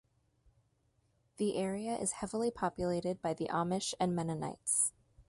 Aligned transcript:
The 1.37 1.57
area 1.57 1.95
is 1.95 2.13
heavily 2.13 2.49
populated 2.49 3.21
by 3.21 3.35
the 3.35 3.45
Amish 3.49 3.93
and 3.99 4.15
Mennonites. 4.15 4.93